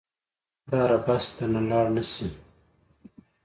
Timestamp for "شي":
2.11-2.27